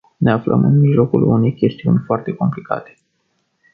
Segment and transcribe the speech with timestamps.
[0.17, 2.97] Ne aflăm în mijlocul unei chestiuni foarte complicate.